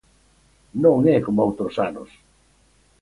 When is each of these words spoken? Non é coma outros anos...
Non 0.83 0.97
é 1.15 1.17
coma 1.25 1.47
outros 1.49 1.75
anos... 1.89 2.09